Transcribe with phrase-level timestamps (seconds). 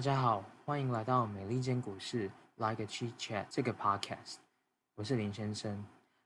[0.00, 4.36] 大家好，欢迎来到美利坚股市 Like a Cheat Chat 这个 podcast，
[4.94, 5.84] 我是林先生。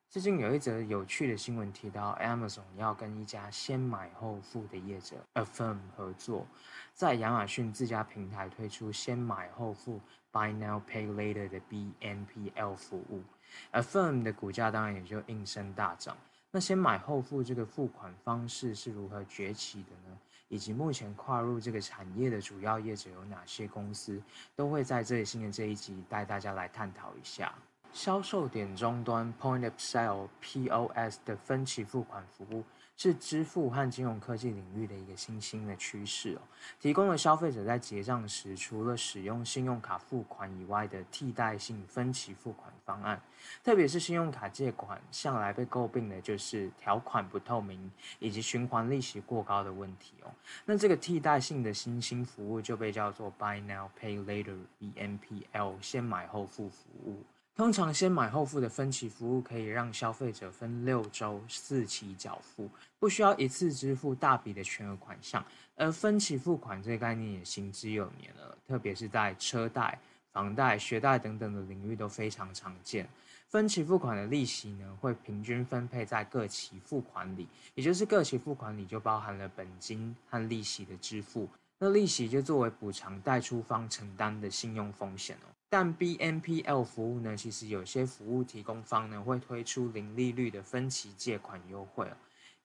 [0.08, 6.46] 最近有一则有趣的新闻提到，Amazon 要跟一家先买后付的业者 Affirm 合作，
[6.92, 10.00] 在亚马逊自家平台推出先买后付
[10.30, 13.24] Buy Now Pay Later 的 BNPL 服务
[13.72, 16.16] ，Affirm 的股价当然也就应声大涨。
[16.52, 20.16] 那先买后付这个付款方式是如何崛起的呢？
[20.48, 24.22] 以及目前跨入这个产业的主要业者有哪些公司，
[24.54, 27.52] 都会在这里新的这一集带大家来探讨一下。
[27.94, 32.64] 销售点终端 （Point of Sale，POS） 的分期付款服务。
[32.96, 36.40] 是支付和金融科技领域的一个新兴的趋势哦，
[36.78, 43.20] 提供了消费者在结账时除了使用信用卡付款以外的替代性分期付款方案。
[43.64, 50.30] 特别是信用卡借款向来被诟病的就是条款不透明以及循环利息过高的问题哦。
[50.64, 57.24] 那这个替代性的新兴服务就被叫做 Buy Now Pay Later（BNPL），先买后付服务。
[57.56, 65.44] 通常先买后付的分期服务可以让消费者分六周四期缴付，不需要一次支付大笔的全额款项。
[65.76, 69.96] 而分期付款这个概念也行之有年了，特别是在车贷、
[70.32, 73.08] 房贷、学贷等等的领域都非常常见。
[73.48, 85.54] 分期付款的利息呢，会平均分配在各期付款里，也就是各期付款里就包含了本金和利息的支付，那利息就作为补偿贷出方承担的信用风险哦。
[85.76, 92.16] 但 BNPL 服务呢，其实有些服务提供方呢会推出零利率的分期借款优惠哦。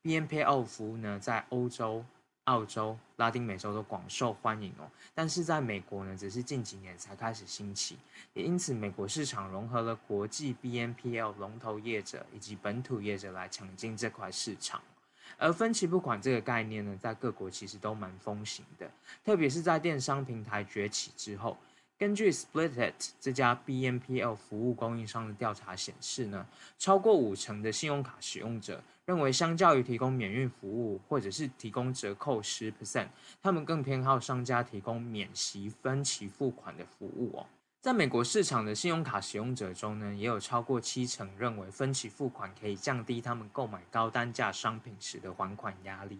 [0.03, 2.05] BNPL 服务呢，在欧洲、
[2.43, 7.97] 澳洲、拉丁美洲都广受欢迎哦，但是在美国呢，只是近几年才开始兴起，
[8.35, 14.79] 也因此美国市场融合了国际 BNPL 龙头业者以及本土业者来抢进这块市场。
[15.39, 18.87] 而分期付款这个概念呢，在各国其实都蛮风行的，
[19.25, 21.57] 特别是在电商平台崛起之后。
[21.99, 33.09] 根据 Splitit 这家 BNPL 服务供应商的调查显示呢，超过五成的信用卡使用者认为，相较于提供免运服务或者是提供折扣十 percent，
[33.41, 37.45] 他们更偏好商家提供免息分期付款的服务哦。
[37.81, 46.17] 在美国市场的信用卡使用者中呢，也有超过七成认为分期付款可以降低他们购买高单价商品时的还款压力。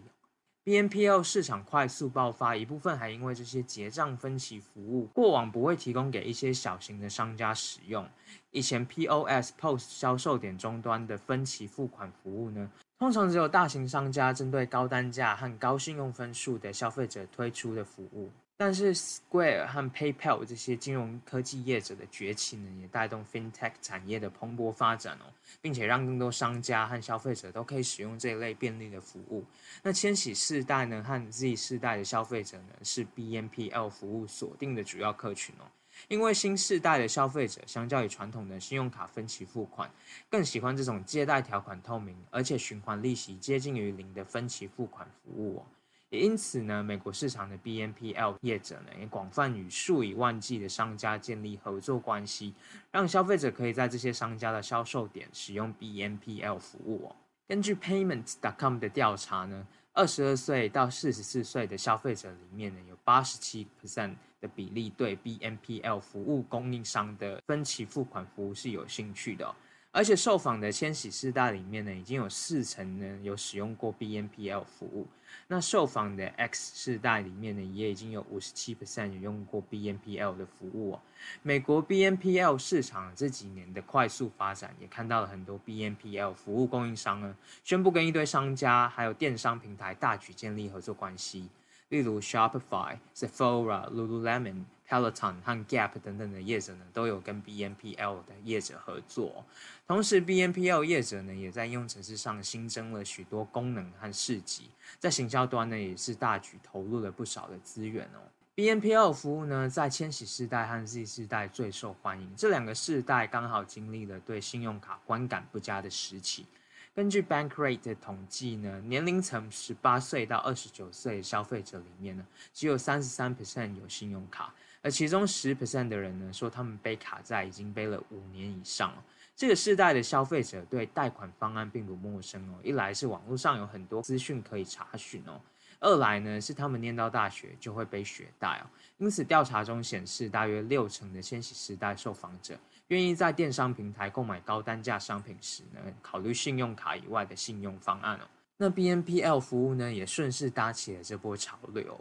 [0.66, 8.08] BNPL 市场快速爆发，一部分还因为这些结账分期服务过往不会提供给一些小型的商家使用。
[8.52, 12.69] 以前 POS POS 销售点终端的分期付款服务呢，
[13.00, 18.30] 通常只有大型商家针对高单价和高信用分数的消费者推出的服务。
[18.62, 25.31] 但是 Square 和 PayPal 这些金融科技业者的崛起呢，也带动 FinTech 产业的蓬勃发展哦，
[25.62, 29.46] 并且让更多商家和消费者都可以使用这一类便利的服务。
[29.81, 35.64] 那千禧世代呢和 Z 世代的消费者呢，是 BNPL 服务锁定的主要客群哦，
[36.09, 39.90] 因为新世代的消费者相较于传统的信用卡分期付款，
[40.30, 45.66] 更喜欢这种借贷条款透明，而且循环利息接近于零的分期付款服务哦。
[46.09, 52.53] 也因此呢，美国市场的 BNPL 业者呢，也广泛与数以万计的商家建立合作关系，
[52.92, 57.16] 让消费者可以在这些商家的销售点使用 BNPL 服务哦。
[57.48, 69.56] 根据 Payments.com 的调查呢，二十二岁到四十四岁的消费者里面呢，有八十七 percent 的比例对 BNPL 服务供应商的分期付款服务是有兴趣的。
[69.91, 75.07] 而且受访的千禧世代里面呢，已经有四成呢有使用过 BNPL 服务。
[75.47, 81.00] 那受访的 X 世代里面呢，也已经有五十七 percent 有用过 BNPL 的服务哦。
[81.41, 91.50] 美国 BNPL 市场这几年的快速发展，也看到了很多 BNPL 服务供应商呢，宣布跟一堆商家还有电商平台大举建立合作关系。
[91.89, 99.45] 例如 Shopify、Sephora、Lululemon、Peloton 和 Gap 等等的业者呢，都有跟 BNPL 的业者合作。
[99.88, 108.19] 同时，BNPL 业者呢，也在应用程式上新增了许多功能和市集，在行销端呢，也是大举投入了不少的资源哦。
[108.56, 116.45] BNPL 服务呢，在千禧世代和 Z 世代最受欢迎，这两个世代刚好经历了对信用卡观感不佳的时期。
[116.94, 128.94] 根据 Bankrate 的统计呢，年龄层十八岁到二十九岁消费者里面呢，只有三十三 percent 有信用卡，而其中十 percent 的人呢，说他们背卡债已经背了五年以上。
[129.36, 135.40] 这个世代的消费者对贷款方案并不陌生哦，一来是网络上有很多资讯可以查询哦，
[135.80, 138.68] 二来呢是他们念到大学就会背学贷哦，
[138.98, 142.60] 因此调查中显示，大约六成的千禧世代受访者。
[142.88, 148.28] 愿意在电商平台购买高单价商品时呢，考虑信用卡以外的信用方案哦。
[148.58, 151.98] 那 BNPL 服务呢，也顺势搭起了这波潮流。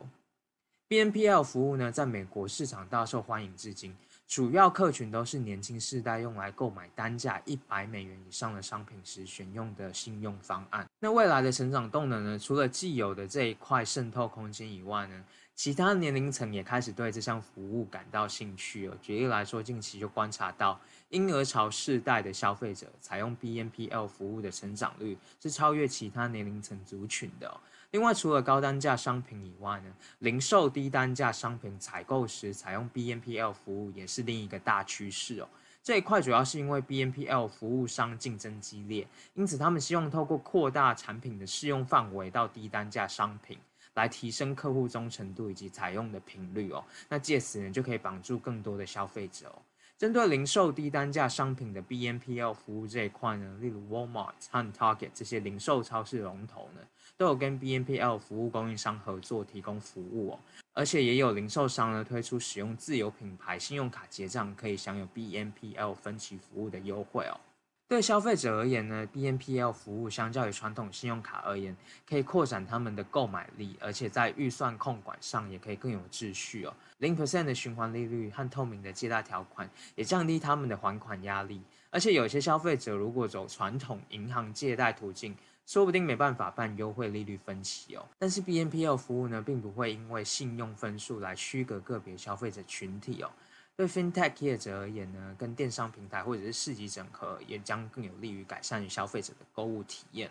[0.89, 3.95] BNPL 服务呢，在美国市场大受欢迎至今。
[4.27, 10.87] 主要客群都是年轻世代，用来购买单价一百美元以上的商品时选用的信用方案。
[10.99, 12.39] 那未来的成长动能呢？
[12.39, 15.25] 除了既有的这一块渗透空间以外呢，
[15.55, 18.97] 其他年龄层也开始对这项服务感到兴趣哦。
[19.03, 20.81] 举例来说，近期就观察到
[21.11, 27.61] 婴儿潮世代的消费者采用 BNPL 服务的成长率是超越其他年龄层族群的。
[27.91, 35.49] 另外，除了高单价商品以外呢，零售低单价商品采购时采用 BNPL 服务也是另一个大趋势哦。
[35.83, 43.57] 这一块主要是因为 BNPL 服务商竞争激烈，因此他们希望透过扩大产品的适用范围到低单价商品，
[43.95, 46.85] 来提升客户忠诚度以及采用的频率哦。
[47.09, 49.63] 那借此呢，就可以绑住更多的消费者哦。
[49.99, 56.81] 针对零售低单价商品的 BNPL 服务这一块呢，例如 Walmart 和 Target 这些零售超市龙头呢，
[57.17, 60.39] 都有跟 BNPL 服务供应商合作提供服务哦。
[60.73, 67.41] 而且也有零售商呢推出使用自有品牌信用卡结账可以享有 BNPL 分期服务的优惠哦。
[67.89, 71.75] 对消费者而言呢，BNPL 服务相较于传统信用卡而言，
[72.07, 76.75] 可以扩展他们的购买力，而且在预算控管上也可以更有秩序哦。
[76.99, 81.63] 零 percent 的循环利率和透明的借贷条款，也降低他们的还款压力。
[81.89, 85.35] 而且有些消费者如果走传统银行借贷途径，
[85.65, 88.07] 说不定没办法办优惠利率分期哦。
[88.19, 93.31] 但是 BNPL 服务呢，并不会因为信用分数来区隔个别消费者群体哦。
[93.79, 100.29] 对 FinTech 业者而言呢，跟电商平台或者是市集整合，也将更有利于改善消费者的购物体验。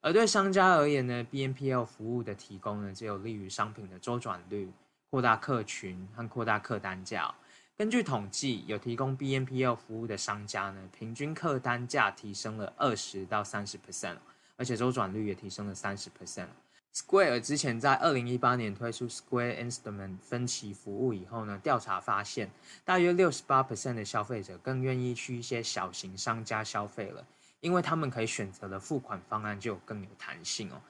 [0.00, 4.72] 而对商家而言呢，BNPL 服务的提供呢，只有利于商品的周转率、
[5.08, 7.32] 扩大客群和扩大客单价。
[7.76, 14.16] 根据统计，有提供 BNPL 服务的商家呢，平均客单价提升了二十到三十 percent，
[14.56, 16.48] 而且周转率也提升了三十 percent。
[16.94, 22.48] Square 之前在二零一八年推出 Square Installment 分期服务以后呢，调查发现，
[22.84, 27.26] 大约六十八 percent 的消费者更愿意去一些小型商家消费了，
[27.58, 30.80] 因为他们可以选择的付款方案就更有弹性哦。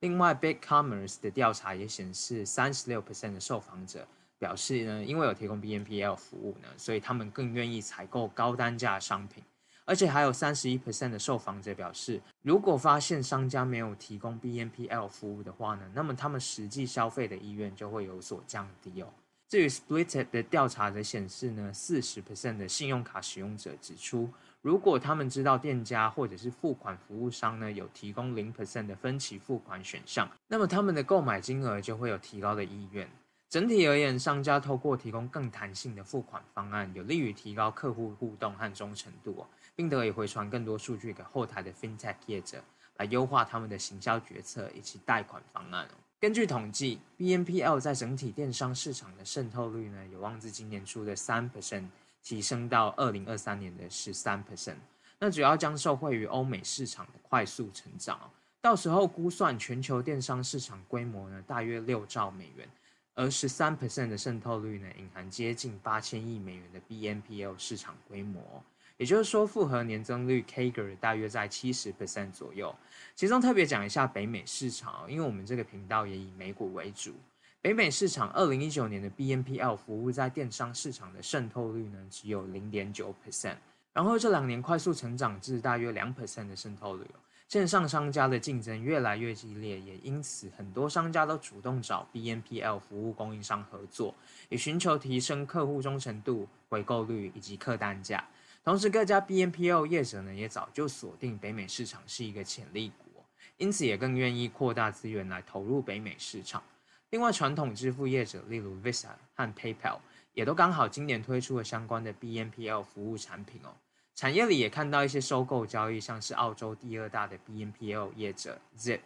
[0.00, 4.06] 另外，BigCommerce 的调查也显示，三十六 percent 的受访者
[4.38, 9.42] 表示呢，因为有提供 BNPL 服务呢，所以他们更愿意采购高单价商品。
[9.86, 19.08] 而且还有三十一 percent 的受访者表示，如果发现商家没有提供 BNPL 服务的话呢，那么他们实际消费的意愿就会有所降低哦。
[19.46, 24.28] 至于 Split 的调查则显示呢，四十 percent 的信用卡使用者指出，
[24.62, 33.08] 如果他们知道店家或者是付款服务商呢有提供零 percent 的分期付款选项，那么他们的购买金额就会有提高的意愿。
[33.50, 39.46] 整体而言，商家透过提供更弹性的付款方案，有利于提高客户互动和忠诚度哦。
[39.76, 42.62] 并得以回传更多数据给后台的 FinTech 业者，
[42.96, 45.88] 来优化他们的行销决策以及贷款方案。
[46.20, 51.84] 根据统计，BNPL 在整体电商市场的渗透率呢，有望自今年初的三 percent
[52.22, 54.76] 提升到二零二三年的十三 percent。
[55.18, 58.18] 那主要将受惠于欧美市场的快速成长。
[58.62, 62.66] 到时候估算全球电商市场规模呢，大约六兆美元，
[63.14, 68.64] 而十三 percent 的渗透率呢，隐含接近八千亿美元的 BNPL 市场规模。
[68.96, 72.74] 也就是说，复合年增率 CAGR 大约在七十 percent 左右。
[73.16, 77.12] 其中特别讲一下北美市场，因为我们这个频道也以美股为主。
[77.60, 83.56] 北美市场二零一九年的 BNPL 服务在电商市场的渗透率呢，只有零点九 percent，
[83.92, 87.04] 然后这两年快速成长至大约两 percent 的渗透率。
[87.48, 94.14] 线上商家的竞争越来越激烈，也因此很多商家都主动找 BNPL 服务供应商合作，
[94.48, 98.26] 以寻求提升客户忠诚度、回购率以及客单价。
[98.64, 103.22] 同时，各家 BNPL 业者呢，也早就锁定北美市场是一个潜力股，
[103.58, 106.62] 因此也更愿意扩大资源来投入北美市场。
[107.10, 109.98] 另外，传统支付业者，例如 Visa 和 PayPal，
[110.32, 113.76] 也都刚好今年推出了相关的 BNPL 服务产品哦。
[114.14, 119.00] 产业里也看到一些收购交易，像是澳洲第二大的 BNPL 业者 Zip。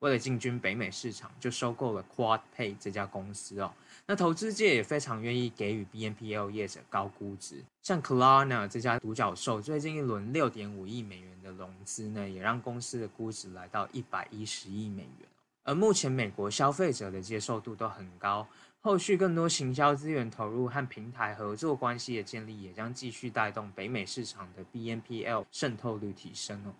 [0.00, 3.72] 为了进军北美市场，就收购了 QuadPay 这家公司哦。
[4.06, 15.28] 那投资界也非常愿意给予 BNPL 业者高估值，像 Klarna 这家独角兽，最近一轮六点五亿美元的融资呢，也让公司的估值来到一百一十亿美元。
[15.62, 18.46] 而目前美国消费者的接受度都很高，
[18.82, 26.74] 后续更多行销资源投入和平台合作关系的建立，也将继续带动北美市场的 BNPL 渗透率提升哦。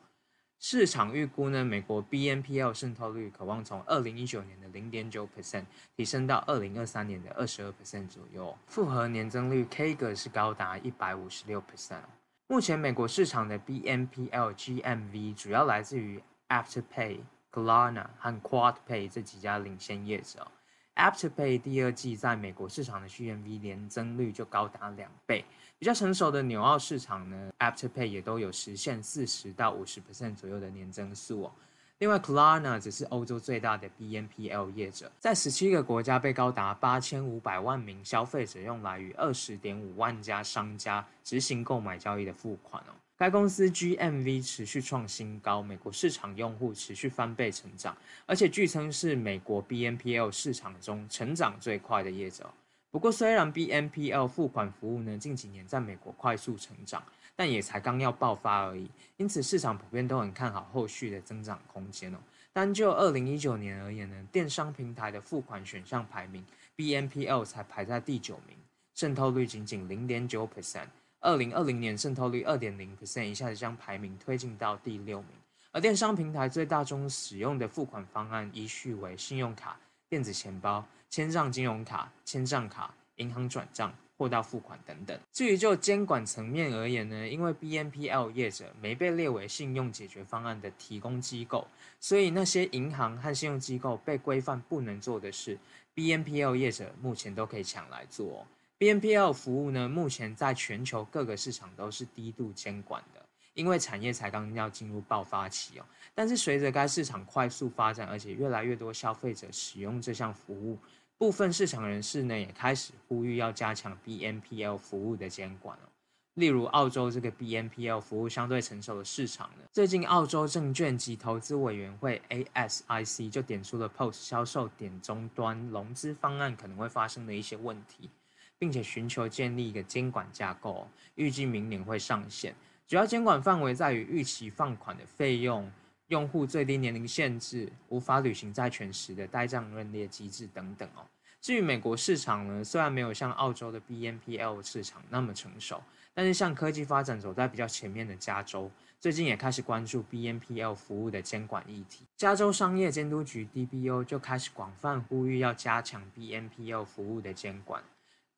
[0.67, 12.01] 市场预估呢，美国 BNPL 渗透率可望从二零一九年的零点九 percent 提升到二零二三年的二十二 percent 左右，复合年增率 CAGR 是高达一百五十六 percent。
[12.47, 17.19] 目前美国市场的 BNPL GMV 主要来自于 Afterpay、
[17.53, 20.51] Klarna 和 QuadPay 这几家领先业者。
[20.95, 25.45] Afterpay 第二季在美国市场的 GMV 年增率就高达两倍。
[25.85, 31.53] 比较成熟的纽澳市场呢，Afterpay 也都有实现四十到五十 percent 左右的年增速哦。
[31.99, 42.95] 另外，Klarna 则是欧洲最大的 BNPL 业者，在十七个国家被高达八千五百万名消费者用来与二十点五万家商家执行购买交易的付款哦。
[43.19, 52.51] 该公司 GMV 持续创新高，美国市场用户持续翻倍成长，而且据称是美国 BNPL 市场中成长最快的业者。
[52.95, 57.03] 不过，虽然 BNPL 付款服务呢近几年在美国快速成长，
[57.35, 62.19] 但也才刚要爆发而已，因此市场普遍都很看好后续的增长空间哦。
[62.53, 66.45] 单就二零一九年而言呢，电商平台的付款选项排名
[66.77, 68.57] ，BNPL 才排在第九名，
[68.95, 70.87] 渗透率仅仅零点九 percent。
[71.19, 75.31] 二零二零年渗透率二点零 percent，一下子将排名推进到第六名。
[75.73, 79.77] 而电商平台最大宗使用的付款方案依序为信用卡、
[80.09, 80.87] 电子钱包。
[81.15, 85.17] 千账金融卡、千账卡、银行转账、货到付款等等。
[85.33, 91.69] 至于就监管层面而言呢，因为 BNPL 业者没被列为信用解决方案的提供机构，
[92.01, 95.57] 所以那些银行和信用机构被规范不能做的事
[95.95, 98.45] ，BNPL 业者目前都可以抢来做。
[98.81, 103.25] BNPL 服务呢，目前在全球各个市场都是低度监管的。
[103.55, 110.77] 因为产业才刚要进入爆发期哦，但是随着该市场快速发展，而且越来越多消费者使用这项服务，
[111.17, 115.89] 部分市场人士呢也开始呼吁要加强 BNPL 服务的监管哦。
[116.35, 128.11] 例如澳洲这个 BNPL 服务相对成熟的市场呢，最近澳洲证券及投资委员会 ASIC 就点出了 POS 销售点终端融资方案可能会发生的一些问题，
[128.59, 132.53] 并且寻求建立一个监管架构，预计明年会上线。
[132.89, 135.71] 主要监管范围在于预期放款的费用、
[136.09, 141.05] 用户最低年龄限制、无法履行债权时的呆账认列机制等等哦。
[141.41, 145.83] 至于美国市场呢，虽然没有像澳洲的 BNPL 市场那么成熟，
[146.15, 152.07] 但是像科技发展走在比较前面的加州，最近也开始关注 BNPL 服务的监管议题。
[152.17, 157.83] 加州商业监督局 DBO 就开始广泛呼吁要加强 BNPL 服务的监管。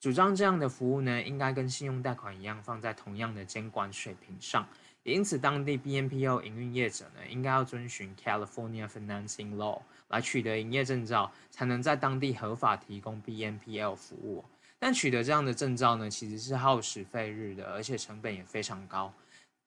[0.00, 4.66] 主张这样的服务呢，应该跟信用贷款一样，放在同样的监管水平上。
[5.12, 14.44] 因此，当地 BNPL 营运业者呢，应该要遵循 California Financing Law 来取得营业证照，才能在当地合法提供 BNPL 服务。
[14.80, 19.12] 但取得这样的证照呢，其实是耗时费日的，而且成本也非常高。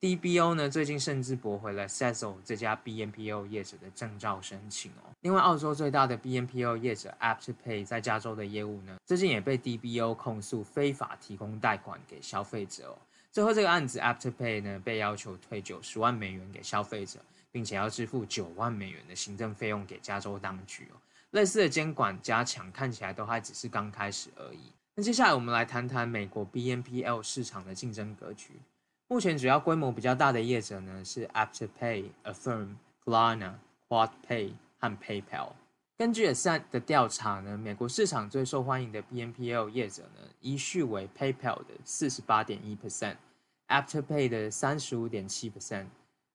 [0.01, 5.07] DBO 呢，最近甚至驳回了 Sezzle 这家 BNPL 业者的证照申请哦。
[5.21, 12.97] 另外，澳洲最大的 BNPL 业者 Afterpay 在加州的业务呢，最近也被 DBO 控诉非法提供贷款给消费者哦。
[13.31, 17.19] 最后，这个案子 Afterpay 呢，被要求退九十万美元给消费者，
[17.51, 20.97] 并且要支付九万美元的行政费用给加州当局哦。
[21.31, 24.73] 类似的监管加强，看起来都还只是刚开始而已。
[24.95, 28.53] 那接下来我们来谈谈美国 BNPL 市场的竞争格局。
[29.07, 32.69] 目前主要规模比较大的业者呢是 Afterpay、Affirm、
[33.05, 33.53] klana、
[33.87, 35.51] QuadPay 和 PayPal。
[35.99, 43.17] 根据 Ascend 的调查呢，美国市场最受欢迎的 BNPL 业者呢，依序为 PayPal 的四十八点一 percent、
[43.67, 45.87] Afterpay 的三十五点七 percent、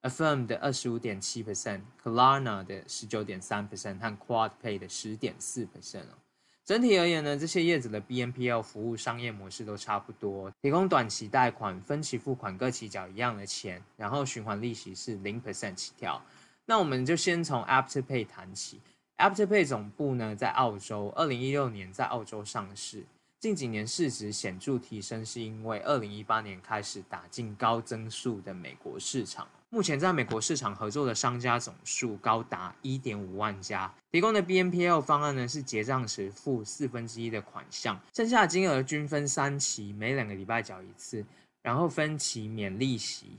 [0.02, 6.18] Affirm 的二十五点七 percent、Klarna 的十九点三 percent 和 QuadPay 的十点四 percent 哦。
[6.62, 16.22] 整体而言呢，这些业者的 BNPL 服务商业模式都差不多，提供短期贷款、分期付款，各期缴一样的钱，然后循环利息是零 percent 起跳。
[16.66, 18.82] 那我们就先从 Afterpay 谈起。
[19.16, 23.04] Afterpay 总部呢在澳洲，二零一六年在澳洲上市，
[23.38, 29.46] 近几年市值显著提升，是因为二零一八年开始打进高增速的美国市场。
[29.70, 41.24] 目前在美国市场合作的商家总数高达一点五万家，提供的 BNPL 方案呢是结账时付四分之一的款项，剩下的金额均分三期，每两个礼拜缴一次，
[41.62, 43.38] 然后分期免利息。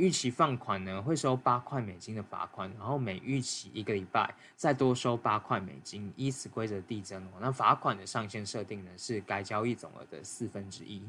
[0.00, 7.32] 逾期放款呢会收八块美金的罚款，然后每逾期一个礼拜再多收八块美金，依此规则递增哦。
[7.38, 11.02] 那罚款的上限设定呢是该交易总额的四分之一。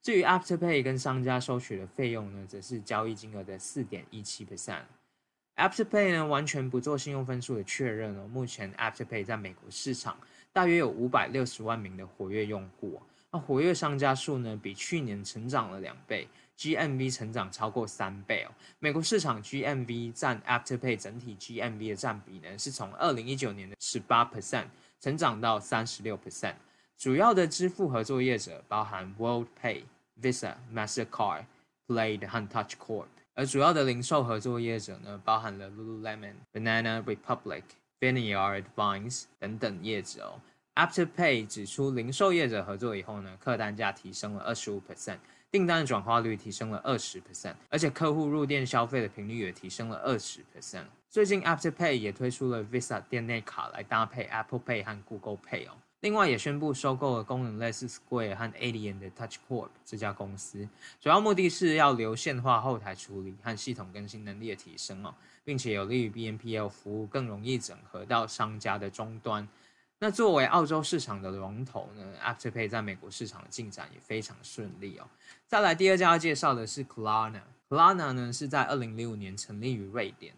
[0.00, 4.82] 至于 Afterpay 跟商家收取的费用呢，则是交易金额的四点一七 percent。
[5.56, 8.28] Afterpay 呢，完全不做信用分数的确认哦。
[8.28, 10.16] 目前 Afterpay 在美国市场
[10.52, 13.02] 大约有五百六十万名的活跃用户，
[13.32, 16.28] 那活跃商家数呢，比去年成长了两倍
[16.58, 18.52] ，GMV 成长超过三倍哦。
[18.80, 24.66] 美国市场 GMV 占 Afterpay 整体 GMV 的占比呢，是从二零一九年的十八 percent
[25.00, 26.54] 成长到三十六 percent。
[26.96, 29.84] 主要的支付合作业者包含 WorldPay、
[30.20, 31.44] Visa、Mastercard、
[31.86, 37.62] Plaid 和 TouchCorp，而主要的零售合作业者呢，包含了 Lululemon、Banana Republic、
[38.00, 40.40] Vineyard Vines 等等业者哦。
[40.74, 45.18] Afterpay 指出，零售业者合作以后呢，客单价提升了二十五 percent，
[45.50, 50.84] 订单的转化率提升了二十 percent，而且客户入店消费的频率也提升了二十 percent。
[51.08, 55.72] 最近 Afterpay 也推出了 Visa 店内卡来搭配 Apple Pay 和 Google Pay 哦。
[56.00, 60.68] 另外也宣布收购了功能类似 Square 和 Adyen 的 TouchCorp 这家公司，
[61.00, 65.14] 主要目的是要流线化后台处理和系统更新能力的提升哦，
[65.44, 69.48] 并且有利于 BNPL 服务更容易整合到商家的终端。
[70.00, 75.06] 那作为澳洲市场的龙头呢，Afterpay 在美国市场的进展也非常顺利哦。
[75.46, 80.34] 再来第二家要介绍的是 Klarna，Klarna 呢是在二零零五年成立于瑞典。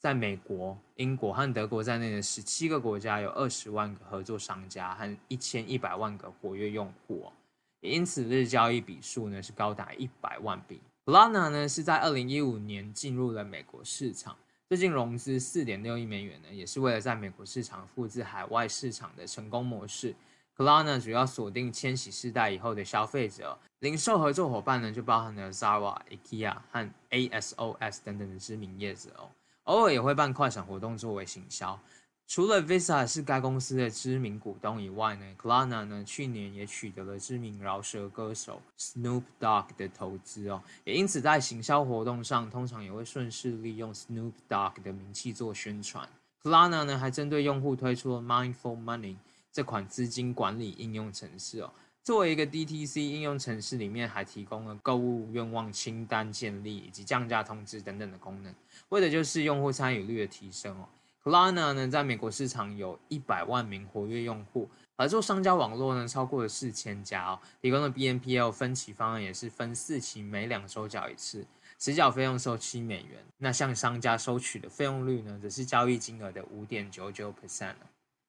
[0.00, 7.32] 在美国、英国和德国在内的十七个国家，有二十万个合作商家和一千一百万个活跃用户哦，
[7.80, 10.82] 也因此日交易笔数呢是高达一百万笔。
[11.06, 14.36] Klarna 呢是在二零一五年进入了美国市场，
[14.74, 20.12] 最近融资四点六亿美元呢，也是为了在美国市场复制海外市场的成功模式。
[20.56, 29.30] Klarna 主要锁定千禧世代以后的消费者，零售合作伙伴呢就包含了 Zara、IKEA 和 ASOS 等等的知名业者哦。
[29.62, 31.78] 偶尔也会办快闪活动作为行销。
[32.26, 46.08] 除了 Visa 是该公司的知名股东以外呢，Klarna 呢去年也取得了知名饶舌歌手 Snoop Dogg 的投资哦，也因此在行销活动上通常也会顺势利用 Snoop Dogg 的名气做宣传。
[46.42, 49.16] Klarna 呢还针对用户推出了 Mindful Money
[49.52, 51.70] 这款资金管理应用程式哦。
[52.02, 58.54] 作为一个 DTC 应用程式，里面还提供了购物愿望清单建立以及降价通知等等的功能，
[58.88, 60.88] 为的就是用户参与率的提升哦。
[61.24, 71.46] Klarna 呢，在美国市场有一百万名活跃用户，合作商家网络呢超过了四千家哦，提供的 BNPL 分期方案也是分四期，每两周缴一次，
[71.78, 73.24] 迟缴费用收七美元。
[73.38, 77.72] 那向商家收取的费用率呢，则是交易金额的五点九九 percent。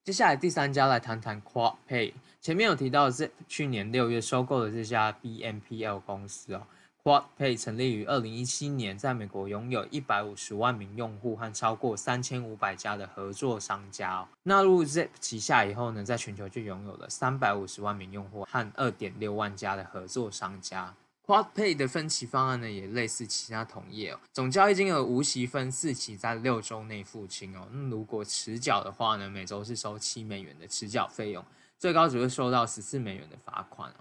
[0.05, 2.13] 接下来第三家来谈谈 QuadPay。
[2.39, 6.61] 前面有提到是去年六月收购了这家 BNPL 公司哦。
[7.05, 14.27] QuadPay 成立于二零一七年，在美国拥有一百五十万名用户和超过三千五百家的合作商家。
[14.41, 20.95] 纳入 Zip 旗下以后呢，在全球就拥有了三百五十万名用户和二点六万家的合作商家。
[21.27, 24.19] QuadPay 的分期方案呢，也类似其他同业哦。
[24.33, 27.67] 总交易金额无息分四期，在六周内付清哦。
[27.71, 31.45] 那如果迟缴的话呢，每周是收七美元的迟缴费用，
[31.77, 33.95] 最高只会收到十四美元的罚款哦。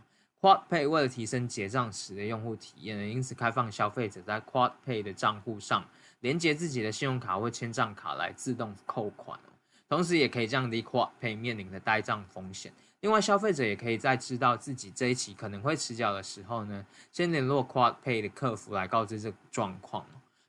[0.45, 5.83] QuadPay 为了提升结账时的用户体验，因此开放消费者在 QuadPay 的账户上
[6.21, 9.41] 连接自己的信用卡或签账卡来自动扣款。
[9.89, 12.71] 同时，也可以降低 QuadPay 面临的呆账风险。
[13.01, 20.05] 另外，消费者也可以在知道自己这一期可能会迟缴的时候呢，先联络 QuadPay 的客服来告知这个状况。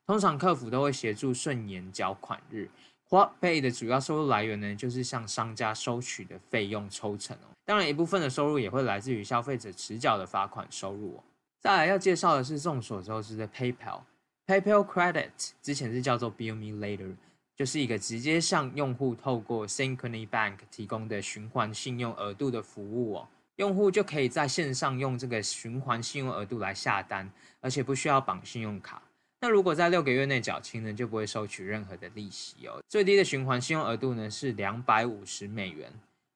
[0.06, 2.70] 通常客服都会协助顺延缴款日。
[3.10, 7.48] QuadPay 的主要收入来源呢，就是向商家收取的费用抽成哦。
[7.66, 11.24] 当然，一部分的收入也会来自于消费者迟缴的罚款收入哦。
[11.60, 14.02] 再来要介绍的是众所周知的 PayPal。
[14.48, 17.16] PayPal Credit 之前是叫做 Bill Me Later。
[17.58, 29.02] 就是一个直接向用户透过 Synchrony Bank 提供的循环信用额度的服务哦，用户就可以在线上用这个循环信用额度来下单，而且不需要绑信用卡。
[29.42, 32.82] 那如果在六个月内缴清呢，就不会收取任何的利息哦。
[32.88, 35.92] 最低的循环信用额度呢是两百五十美元，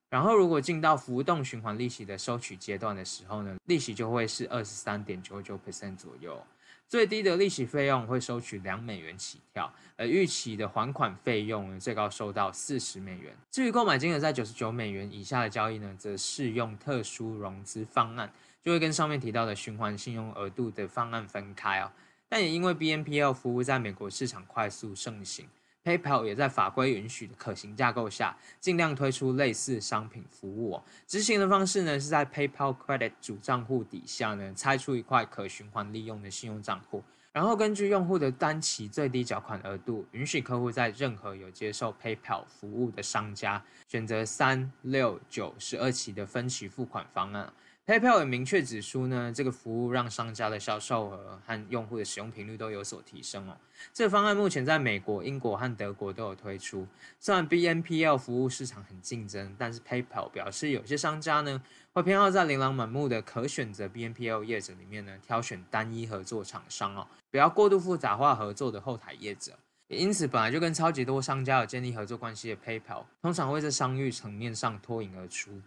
[0.08, 6.40] 然后如果进到浮动循环利息的收取阶段的时候呢，利息就会是二十三点九九 percent 左右。
[6.86, 13.32] 最低的利息费用会收取两美元起跳，而预期的还款费用呢，最高收到四十美元。
[13.50, 21.90] 至于购买金额在九十九美元以下的交易呢，则适用特殊融资方案，就会跟上面提到的循环信用额度的方案分开哦。
[22.30, 25.46] 但也因为 BNPL 服务在美国市场快速盛行。
[25.82, 30.84] PayPal 也在法规允许的可行架构下，尽量推出类似商品服务哦。
[31.08, 47.50] 执行的方式呢，是在 PayPal Credit 主账户底下呢，拆出一块可循环利用的信用账户，然后根据用户的单期最低缴款额度，允许客户在任何有接受 PayPal 服务的商家，选择三、六、九、十二期的分期付款方案。
[47.90, 53.56] PayPal 也明确指出呢，这个服务让商家的销售额和用户的使用频率都有所提升哦。
[53.92, 56.86] 这个方案目前在美国、英国和德国都有推出。
[57.18, 61.60] 虽然 BNPL 服务市场很竞争，但是 PayPal 表示，有些商家呢
[61.92, 69.50] 会偏好在琳琅满目的可选择 BNPL 业者里面呢挑选单一合作厂商哦，不要过度复杂化合作的后台业者。
[69.88, 75.60] 因此，本来就跟超级多商家有建立合作关系的 PayPal，通常会在商誉层面上脱颖而出。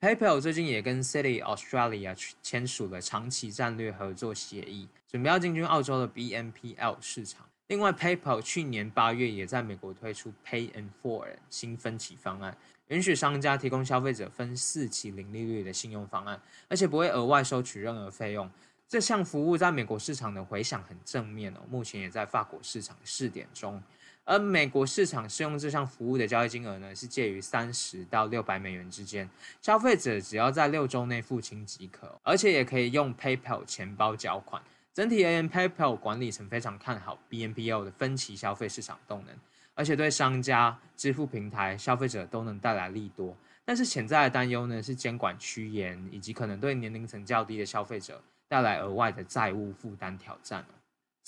[0.00, 7.44] PayPal 最近也跟 City Australia 签署了长期战略合作协议，准备要进军澳洲的 BNPL 市场。
[7.66, 12.56] 另外，PayPal 去年八月也在美国推出 Pay in Four 新分期方案，
[12.86, 18.48] 允许商家提供消费者分四期零利率的信用方案，而且不会额外收取任何费用。
[18.86, 23.82] 这项服务在美国市场的回响很正面哦，目前也在法国市场试点中。
[24.28, 29.26] 而美国市场适用这项服务的交易金额呢，是介于三十到六百美元之间，
[29.62, 34.62] 消费者只要在六周内付清即可，而且也可以用 PayPal 钱包缴款。
[34.92, 39.34] 整体而言，PayPal 管理层非常看好 BNPL 的分期消费市场动能，
[39.74, 43.34] 而且对商家、支付平台、消费者都能带来利多。
[43.64, 48.20] 但是潜在的担忧呢，是监管趋严，以及可能对年龄层较低的消费者。
[48.50, 50.64] 带来额外的债务负担挑战。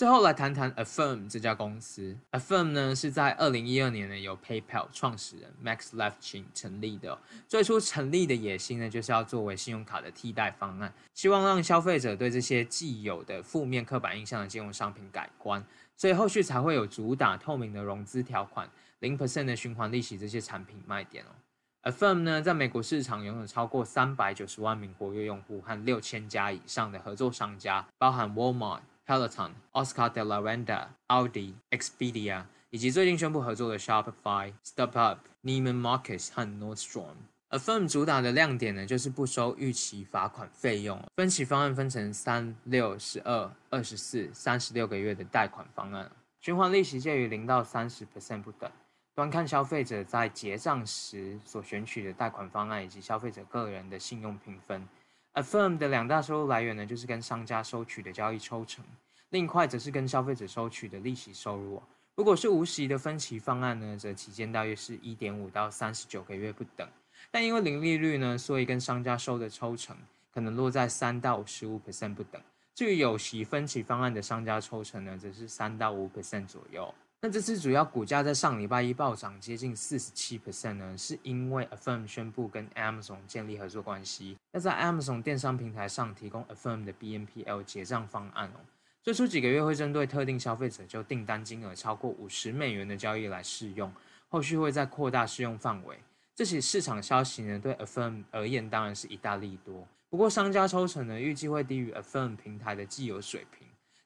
[0.01, 2.17] 最后来谈谈 Affirm 这家公司。
[2.33, 7.19] Affirm 呢是在二零一二年呢由 PayPal 创始人 Max Levchin 成立的。
[7.47, 15.63] 最初成立的野心呢就是要作为信用卡的替代方案，希望让消费者对这些既有的负面刻板印象的金融商品改观。
[15.99, 18.67] 所以后续才会有主打透明的融资条款、
[19.01, 21.91] 零 percent 的循环利息这些产品卖点哦。
[21.91, 37.17] Affirm 呢，在美国市场拥有超过三百九十万名活跃用户和六千家以上的合作商家，包含 Walmart、Peloton、Oscar de la Renta、Audi、Expedia，以及最近宣布合作的 Shopify、StubHub、Neiman Marcus 和 Nordstrom。
[37.49, 46.09] Affirm 主打的亮点呢，就是不收逾期罚款费用，分期方案分成三、六、十二、二十四、三十六个月的贷款方案，
[46.41, 48.71] 循环利息介于零到三十 percent 不等。
[49.17, 54.89] 端看消费者在结账时所选取的贷款方案，以及消费者个人的信用评分。
[55.35, 58.85] Affirm 的两大收入来源呢，就是跟商家收取的交易抽成，
[59.29, 61.81] 另一块则是跟消费者收取的利息收入。
[62.17, 66.87] 如果是无息的分期方案呢，则期间大约是一点五到三十九个月不等。
[67.31, 69.97] 但因为零利率呢，所以跟商家收的抽成
[70.35, 72.43] 可能落在三到十五 percent 不等。
[72.75, 76.93] 至于有息分期方案的商家抽成呢，则是三到五 percent 左右。
[77.23, 88.61] 那这次主要股价在上礼拜一暴涨接近四十七 percent 呢，是因为 Affirm 宣布跟 Amazon 建立合作关系，要在 Amazon 电商平台上提供 Affirm 的 BNPL 结账方案哦。
[89.03, 93.93] 最初几个月会针对特定消费者就订单金额超过五十美元的交易来试用，
[94.31, 95.99] 后续会再扩大试用范围。
[96.35, 99.87] 这起市场消息呢，对 Affirm 而言当然是一大利多。
[100.09, 103.60] 不过商家抽成呢，预计会低于 Affirm 平台的既有水平。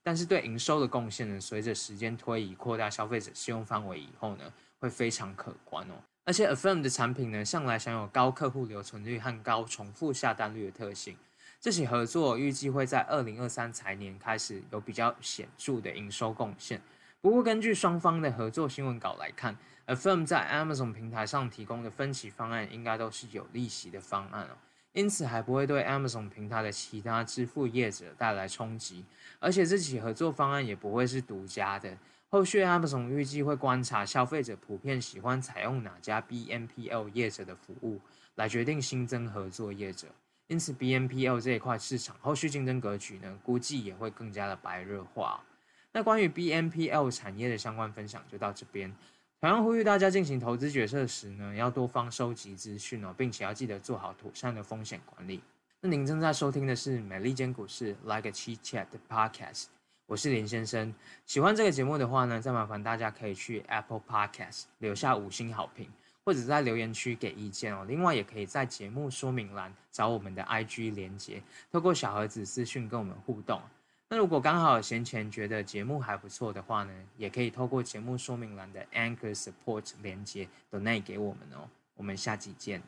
[0.05, 4.45] 但是对营收的贡献呢，随着时间推移，扩大消费者适用范围以后呢，
[4.79, 5.95] 会非常可观哦。
[6.27, 11.17] 而且 Affirm 的产品呢，向来享有高客户留存率和高重复下单率的特性。
[11.59, 16.79] 这起合作预计会在二零二三财年开始有比较显著的营收贡献。
[17.23, 24.57] 不过根据双方的合作新闻稿来看，Affirm 在 Amazon 平台上提供的分期方案应该都是有利息的方案哦。
[24.95, 29.05] 因此还不会对 Amazon 平台的其他支付业者带来冲击，
[29.41, 31.99] 而且这起合作方案也不会是独家的。
[32.29, 38.01] 后续 Amazon 预计会观察消费者普遍喜欢采用哪家 BNPL 业者的服务，
[38.37, 40.07] 来决定新增合作业者。
[40.47, 45.43] 因此 BNPL 这一块市场后续竞争格局呢，估计也会更加的白热化。
[45.91, 48.95] 那关于 BNPL 产业的相关分享就到这边。
[49.41, 55.43] 同样呼吁大家进行投资决策时呢，要多方收集资讯哦，并且要记得做好妥善的风险管理。
[55.83, 59.67] 那您正在收听的是美利坚股市 Like a Chit Chat 的 Podcast，
[60.07, 60.95] 我是林先生。
[61.27, 65.91] 喜欢这个节目的话呢，再麻烦大家可以去 Apple Podcast 留下五星好评，
[66.25, 67.85] 或者在留言区给意见哦。
[67.87, 73.61] 另外，也可以在节目说明栏找我们的 IG 连结，透过小盒子私讯跟我们互动。
[74.11, 81.69] 那如果刚好闲钱觉得节目还不错的话呢，也可以透过节目说明栏的 Anchor Support 连接 donate 给我们哦。
[81.97, 82.83] 我们下期见。